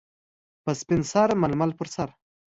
-په 0.63 0.71
سپین 0.79 1.01
سر 1.11 1.29
ململ 1.41 1.71
پر 1.77 1.87
سر. 1.95 2.09